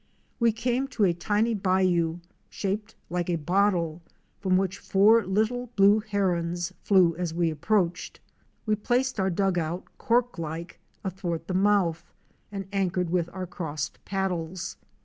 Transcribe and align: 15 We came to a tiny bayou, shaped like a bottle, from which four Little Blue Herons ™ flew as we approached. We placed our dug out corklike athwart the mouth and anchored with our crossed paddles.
15 0.37 0.37
We 0.39 0.51
came 0.51 0.87
to 0.87 1.03
a 1.03 1.13
tiny 1.13 1.53
bayou, 1.53 2.21
shaped 2.49 2.95
like 3.11 3.29
a 3.29 3.35
bottle, 3.35 4.01
from 4.39 4.57
which 4.57 4.79
four 4.79 5.23
Little 5.23 5.67
Blue 5.75 5.99
Herons 5.99 6.71
™ 6.71 6.73
flew 6.83 7.15
as 7.17 7.35
we 7.35 7.51
approached. 7.51 8.19
We 8.65 8.73
placed 8.73 9.19
our 9.19 9.29
dug 9.29 9.59
out 9.59 9.83
corklike 9.99 10.79
athwart 11.03 11.45
the 11.47 11.53
mouth 11.53 12.11
and 12.51 12.65
anchored 12.73 13.11
with 13.11 13.29
our 13.31 13.45
crossed 13.45 14.03
paddles. 14.03 14.75